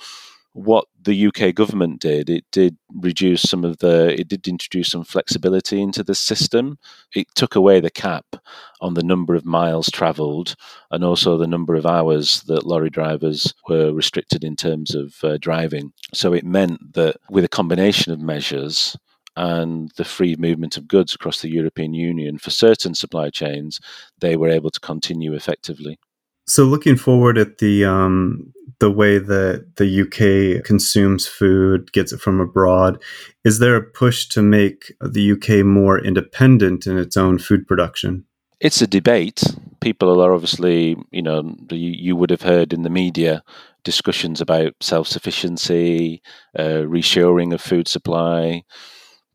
[0.55, 5.05] what the UK government did, it did reduce some of the, it did introduce some
[5.05, 6.79] flexibility into the system.
[7.15, 8.37] It took away the cap
[8.81, 10.55] on the number of miles travelled
[10.91, 15.39] and also the number of hours that lorry drivers were restricted in terms of uh,
[15.39, 15.93] driving.
[16.15, 18.97] So it meant that with a combination of measures,
[19.37, 23.81] and the free movement of goods across the European Union for certain supply chains,
[24.21, 25.99] they were able to continue effectively.
[26.47, 28.53] So, looking forward at the um,
[28.83, 33.01] the way that the UK consumes food, gets it from abroad,
[33.45, 38.25] is there a push to make the UK more independent in its own food production?
[38.59, 39.43] It's a debate.
[39.81, 43.45] People are obviously, you know, you, would have heard in the media
[43.85, 46.21] discussions about self sufficiency,
[46.59, 48.63] uh, reshoring of food supply.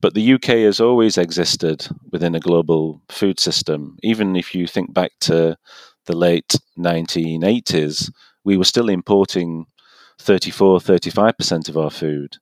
[0.02, 3.98] But the UK has always existed within a global food system.
[4.04, 5.58] Even if you think back to
[6.08, 8.12] the late 1980s,
[8.44, 9.68] we were still importing
[10.20, 12.38] 34, 35% of our food.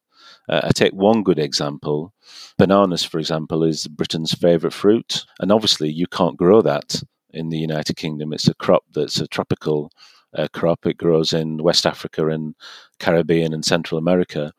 [0.48, 2.14] Uh, I take one good example.
[2.58, 5.26] Bananas, for example, is Britain's favourite fruit.
[5.40, 7.02] And obviously, you can't grow that
[7.32, 8.32] in the United Kingdom.
[8.32, 9.92] It's a crop that's a tropical
[10.34, 10.86] uh, crop.
[10.86, 12.56] It grows in West Africa and
[13.00, 14.54] Caribbean and Central America.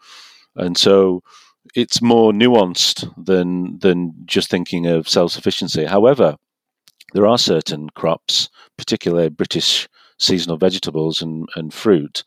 [0.56, 1.22] And so
[1.74, 5.84] it's more nuanced than, than just thinking of self sufficiency.
[5.84, 6.36] However,
[7.16, 12.24] there are certain crops, particularly British seasonal vegetables and, and fruit,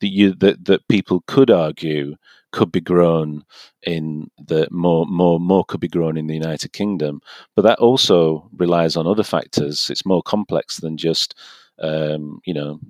[0.00, 2.16] that you that, that people could argue
[2.52, 3.44] could be grown
[3.82, 7.20] in the more more more could be grown in the United Kingdom,
[7.54, 9.90] but that also relies on other factors.
[9.90, 11.34] It's more complex than just
[11.78, 12.80] um, you know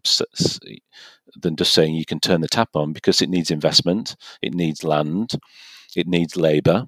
[1.43, 4.85] than just saying you can turn the tap on because it needs investment, it needs
[4.85, 5.33] land,
[5.97, 6.87] it needs labour.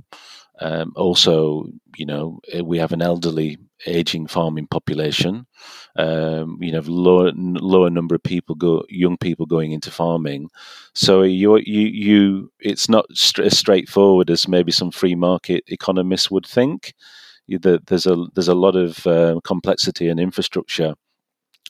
[0.61, 5.47] Um, also, you know, we have an elderly aging farming population.
[5.97, 10.51] Um, you know, lower lower number of people go young people going into farming.
[10.95, 13.07] So you you you it's not
[13.38, 16.95] as straightforward as maybe some free market economists would think.
[17.49, 20.95] There's a there's a lot of uh, complexity and infrastructure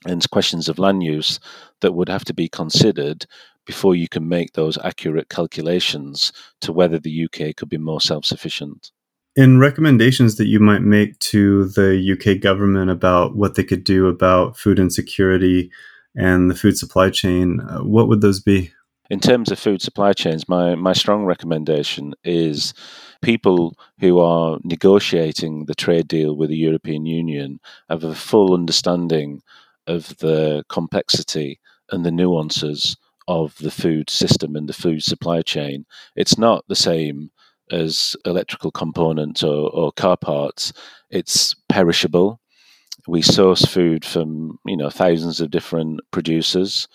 [0.05, 1.39] and questions of land use
[1.81, 3.27] that would have to be considered
[3.67, 8.25] before you can make those accurate calculations to whether the UK could be more self
[8.25, 8.91] sufficient
[9.35, 14.07] in recommendations that you might make to the UK government about what they could do
[14.07, 15.71] about food insecurity
[16.15, 18.73] and the food supply chain, uh, what would those be?
[19.09, 22.73] In terms of food supply chains, my, my strong recommendation is
[23.21, 29.43] people who are negotiating the trade deal with the European Union have a full understanding
[29.87, 31.59] of the complexity
[31.91, 32.97] and the nuances
[33.29, 35.85] of the food system and the food supply chain.
[36.17, 37.31] It's not the same
[37.73, 40.73] as electrical components or, or car parts,
[41.11, 42.41] it's perishable.
[43.09, 46.87] We source food from you know thousands of different producers.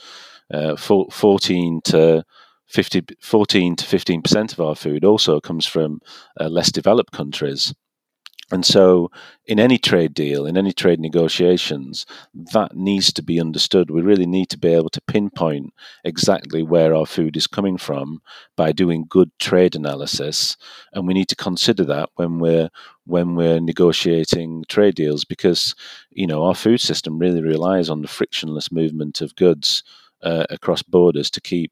[0.53, 2.23] Uh, 14 to
[2.69, 5.99] 50, 14 to 15 percent of our food also comes from
[6.39, 7.73] uh, less developed countries.
[8.49, 9.11] And so,
[9.45, 12.05] in any trade deal, in any trade negotiations,
[12.53, 13.91] that needs to be understood.
[13.91, 15.73] We really need to be able to pinpoint
[16.05, 18.21] exactly where our food is coming from
[18.55, 20.55] by doing good trade analysis,
[20.93, 22.69] and we need to consider that when we're
[23.05, 25.75] when we're negotiating trade deals, because
[26.11, 29.83] you know our food system really relies on the frictionless movement of goods
[30.23, 31.71] uh, across borders to keep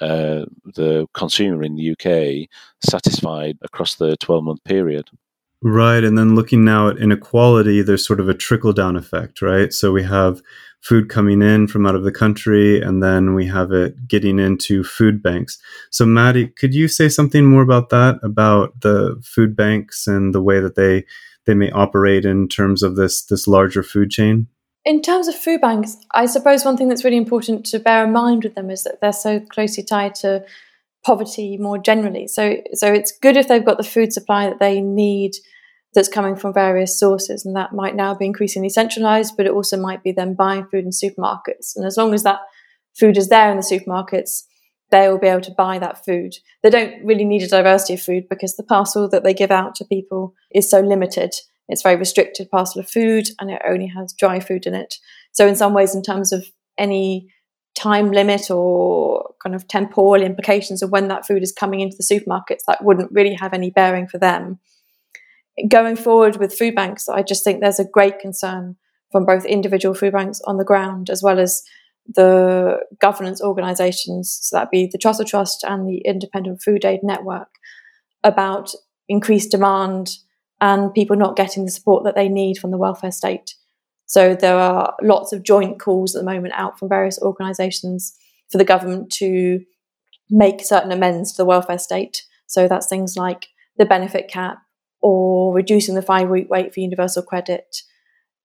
[0.00, 2.48] uh, the consumer in the UK
[2.84, 5.08] satisfied across the 12 month period.
[5.68, 6.04] Right.
[6.04, 9.72] And then looking now at inequality, there's sort of a trickle down effect, right?
[9.72, 10.40] So we have
[10.80, 14.84] food coming in from out of the country, and then we have it getting into
[14.84, 15.58] food banks.
[15.90, 20.40] So, Maddie, could you say something more about that, about the food banks and the
[20.40, 21.04] way that they
[21.46, 24.46] they may operate in terms of this this larger food chain?
[24.84, 28.12] In terms of food banks, I suppose one thing that's really important to bear in
[28.12, 30.44] mind with them is that they're so closely tied to
[31.04, 32.28] poverty more generally.
[32.28, 35.32] So, so it's good if they've got the food supply that they need
[35.96, 39.76] that's coming from various sources, and that might now be increasingly centralized, but it also
[39.76, 41.74] might be them buying food in supermarkets.
[41.74, 42.40] And as long as that
[42.94, 44.42] food is there in the supermarkets,
[44.90, 46.34] they will be able to buy that food.
[46.62, 49.74] They don't really need a diversity of food because the parcel that they give out
[49.76, 51.34] to people is so limited.
[51.68, 54.96] It's very restricted parcel of food and it only has dry food in it.
[55.32, 56.46] So in some ways, in terms of
[56.78, 57.32] any
[57.74, 62.04] time limit or kind of temporal implications of when that food is coming into the
[62.04, 64.60] supermarkets, that wouldn't really have any bearing for them.
[65.68, 68.76] Going forward with food banks, I just think there's a great concern
[69.10, 71.62] from both individual food banks on the ground as well as
[72.14, 77.48] the governance organisations, so that be the Trussell Trust and the Independent Food Aid Network,
[78.22, 78.72] about
[79.08, 80.10] increased demand
[80.60, 83.54] and people not getting the support that they need from the welfare state.
[84.06, 88.16] So there are lots of joint calls at the moment out from various organisations
[88.50, 89.60] for the government to
[90.30, 92.22] make certain amends to the welfare state.
[92.46, 93.46] So that's things like
[93.78, 94.58] the benefit cap
[95.06, 97.82] or reducing the five week wait for universal credit,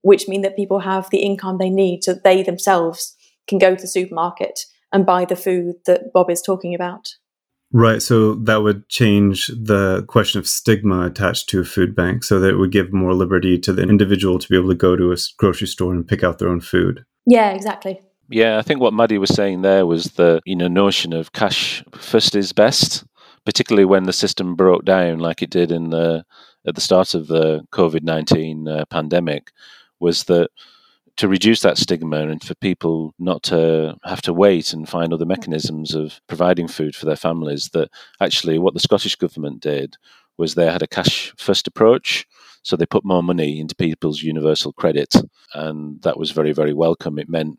[0.04, 3.16] which mean that people have the income they need so they themselves
[3.48, 4.60] can go to the supermarket
[4.92, 7.16] and buy the food that Bob is talking about.
[7.74, 8.00] Right.
[8.00, 12.50] So that would change the question of stigma attached to a food bank so that
[12.50, 15.18] it would give more liberty to the individual to be able to go to a
[15.38, 17.06] grocery store and pick out their own food.
[17.26, 18.02] Yeah, exactly.
[18.30, 21.84] Yeah, I think what Maddie was saying there was the you know notion of cash
[21.96, 23.04] first is best,
[23.46, 26.24] particularly when the system broke down like it did in the
[26.66, 29.52] at the start of the COVID nineteen uh, pandemic,
[30.00, 30.50] was that
[31.18, 35.26] to reduce that stigma and for people not to have to wait and find other
[35.26, 37.90] mechanisms of providing food for their families, that
[38.22, 39.98] actually what the Scottish government did
[40.38, 42.26] was they had a cash first approach.
[42.64, 45.16] So they put more money into people's universal credit,
[45.54, 47.18] and that was very, very welcome.
[47.20, 47.58] It meant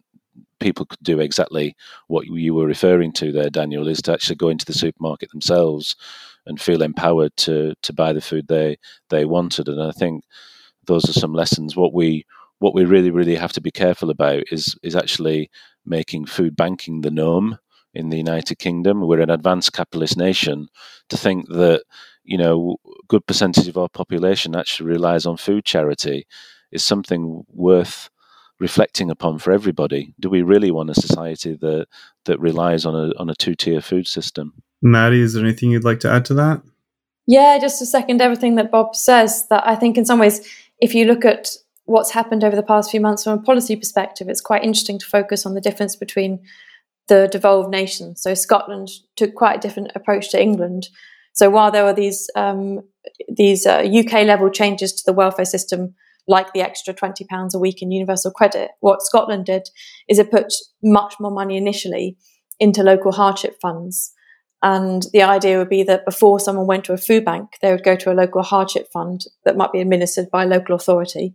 [0.62, 1.76] people could do exactly
[2.08, 5.96] what you were referring to there, Daniel, is to actually go into the supermarket themselves
[6.46, 8.76] and feel empowered to to buy the food they
[9.10, 9.68] they wanted.
[9.68, 10.24] And I think
[10.86, 11.76] those are some lessons.
[11.76, 12.24] What we
[12.60, 15.50] what we really, really have to be careful about is is actually
[15.84, 17.58] making food banking the norm
[17.94, 19.02] in the United Kingdom.
[19.06, 20.68] We're an advanced capitalist nation.
[21.10, 21.82] To think that
[22.24, 22.76] you know,
[23.08, 26.26] good percentage of our population actually relies on food charity
[26.70, 28.10] is something worth
[28.62, 30.14] reflecting upon for everybody.
[30.20, 31.88] Do we really want a society that
[32.26, 34.54] that relies on a on a two tier food system?
[34.80, 36.62] Maddie, is there anything you'd like to add to that?
[37.26, 40.48] Yeah, just to second everything that Bob says, that I think in some ways,
[40.78, 41.50] if you look at
[41.84, 45.06] what's happened over the past few months from a policy perspective, it's quite interesting to
[45.06, 46.40] focus on the difference between
[47.08, 48.22] the devolved nations.
[48.22, 50.88] So Scotland took quite a different approach to England.
[51.32, 52.82] So while there were these um,
[53.28, 55.94] these uh, UK level changes to the welfare system,
[56.28, 59.68] like the extra twenty pounds a week in universal credit, what Scotland did
[60.08, 60.52] is it put
[60.82, 62.16] much more money initially
[62.60, 64.12] into local hardship funds.
[64.62, 67.82] And the idea would be that before someone went to a food bank, they would
[67.82, 71.34] go to a local hardship fund that might be administered by a local authority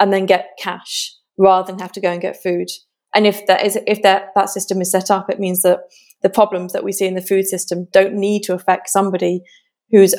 [0.00, 2.68] and then get cash rather than have to go and get food.
[3.14, 5.80] And if that is if that that system is set up, it means that
[6.22, 9.42] the problems that we see in the food system don't need to affect somebody
[9.90, 10.14] whose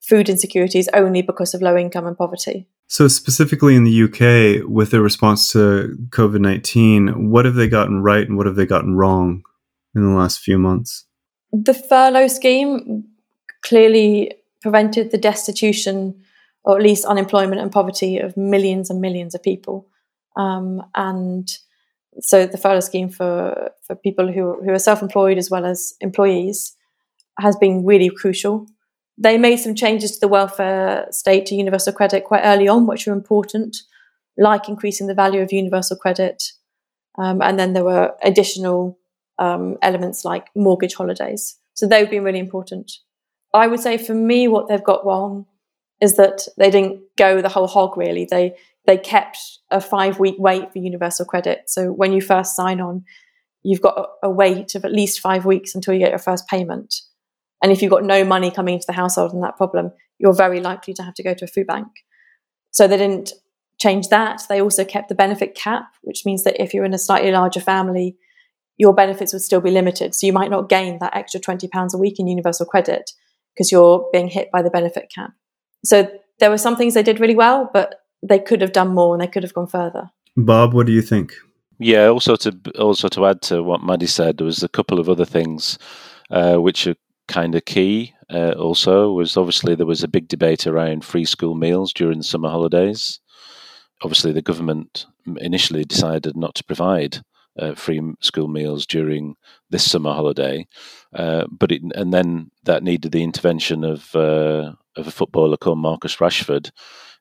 [0.00, 2.66] food insecurity is only because of low income and poverty.
[2.90, 8.02] So, specifically in the UK, with their response to COVID 19, what have they gotten
[8.02, 9.44] right and what have they gotten wrong
[9.94, 11.06] in the last few months?
[11.52, 13.04] The furlough scheme
[13.62, 16.20] clearly prevented the destitution
[16.64, 19.86] or at least unemployment and poverty of millions and millions of people.
[20.36, 21.48] Um, and
[22.18, 25.94] so the furlough scheme for, for people who, who are self employed as well as
[26.00, 26.76] employees
[27.38, 28.66] has been really crucial.
[29.18, 33.06] They made some changes to the welfare state to universal credit quite early on, which
[33.06, 33.76] were important,
[34.38, 36.42] like increasing the value of universal credit.
[37.18, 38.98] Um, and then there were additional
[39.38, 41.58] um, elements like mortgage holidays.
[41.74, 42.92] So they've been really important.
[43.52, 45.46] I would say for me, what they've got wrong
[46.00, 48.26] is that they didn't go the whole hog really.
[48.30, 48.54] They
[48.86, 49.38] they kept
[49.70, 51.64] a five week wait for universal credit.
[51.66, 53.04] So when you first sign on,
[53.62, 56.94] you've got a wait of at least five weeks until you get your first payment.
[57.62, 60.60] And if you've got no money coming into the household and that problem, you're very
[60.60, 61.88] likely to have to go to a food bank.
[62.70, 63.32] So they didn't
[63.80, 64.42] change that.
[64.48, 67.60] They also kept the benefit cap, which means that if you're in a slightly larger
[67.60, 68.16] family,
[68.76, 70.14] your benefits would still be limited.
[70.14, 73.10] So you might not gain that extra £20 a week in universal credit
[73.54, 75.32] because you're being hit by the benefit cap.
[75.84, 79.14] So there were some things they did really well, but they could have done more
[79.14, 80.10] and they could have gone further.
[80.36, 81.34] Bob, what do you think?
[81.78, 85.08] Yeah, also to also to add to what Maddie said, there was a couple of
[85.08, 85.78] other things
[86.30, 86.94] uh, which are
[87.30, 88.14] kind of key.
[88.28, 92.24] Uh, also, was obviously there was a big debate around free school meals during the
[92.24, 93.20] summer holidays.
[94.02, 95.06] Obviously, the government
[95.38, 97.22] initially decided not to provide
[97.58, 99.36] uh, free school meals during
[99.70, 100.66] this summer holiday,
[101.14, 105.78] uh, but it, and then that needed the intervention of uh, of a footballer called
[105.78, 106.70] Marcus Rashford,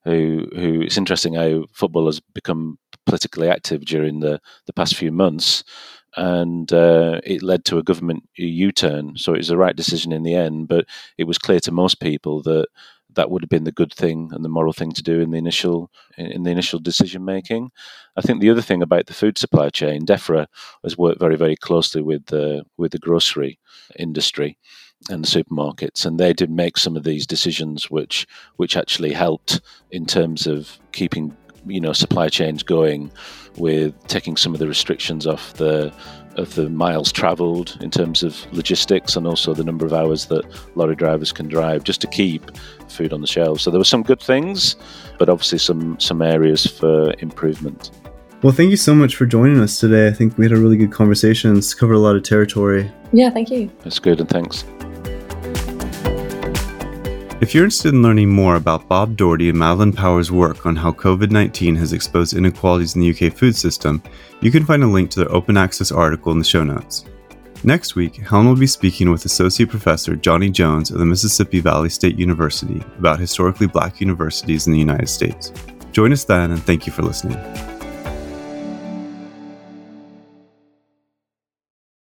[0.06, 5.12] who who it's interesting how football has become politically active during the the past few
[5.12, 5.64] months,
[6.18, 9.18] and uh, it led to a government U turn.
[9.18, 10.86] So it was the right decision in the end, but
[11.18, 12.68] it was clear to most people that
[13.16, 15.38] that would have been the good thing and the moral thing to do in the
[15.38, 17.72] initial in the initial decision making.
[18.16, 20.48] I think the other thing about the food supply chain, DEFRA
[20.84, 23.60] has worked very very closely with the with the grocery
[23.98, 24.58] industry
[25.10, 29.62] and the supermarkets, and they did make some of these decisions which which actually helped
[29.92, 31.36] in terms of keeping
[31.66, 33.12] you know supply chains going
[33.58, 35.94] with taking some of the restrictions off the
[36.36, 40.46] of the miles travelled in terms of logistics and also the number of hours that
[40.76, 42.52] lorry drivers can drive just to keep
[42.88, 43.64] food on the shelves.
[43.64, 44.76] So there were some good things,
[45.18, 47.92] but obviously some some areas for improvement.
[48.42, 50.08] Well, thank you so much for joining us today.
[50.08, 51.58] I think we had a really good conversation.
[51.58, 52.90] It's covered a lot of territory.
[53.12, 53.70] Yeah, thank you.
[53.84, 54.64] That's good, and thanks.
[57.42, 60.92] If you're interested in learning more about Bob Doherty and Madeline Power's work on how
[60.92, 64.04] COVID 19 has exposed inequalities in the UK food system,
[64.42, 67.06] you can find a link to their open access article in the show notes.
[67.64, 71.90] Next week, Helen will be speaking with Associate Professor Johnny Jones of the Mississippi Valley
[71.90, 75.54] State University about historically black universities in the United States.
[75.94, 77.79] Join us then, and thank you for listening.